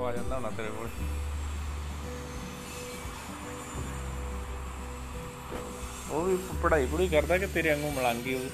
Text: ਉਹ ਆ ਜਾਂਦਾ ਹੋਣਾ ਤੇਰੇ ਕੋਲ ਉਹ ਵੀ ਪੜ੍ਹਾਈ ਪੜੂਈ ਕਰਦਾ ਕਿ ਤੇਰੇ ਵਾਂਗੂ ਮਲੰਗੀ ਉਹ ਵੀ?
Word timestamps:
ਉਹ 0.00 0.06
ਆ 0.06 0.12
ਜਾਂਦਾ 0.12 0.36
ਹੋਣਾ 0.36 0.50
ਤੇਰੇ 0.50 0.68
ਕੋਲ 0.68 0.88
ਉਹ 6.10 6.24
ਵੀ 6.24 6.36
ਪੜ੍ਹਾਈ 6.62 6.86
ਪੜੂਈ 6.86 7.08
ਕਰਦਾ 7.08 7.38
ਕਿ 7.38 7.46
ਤੇਰੇ 7.46 7.70
ਵਾਂਗੂ 7.70 7.90
ਮਲੰਗੀ 7.90 8.34
ਉਹ 8.34 8.40
ਵੀ? 8.40 8.50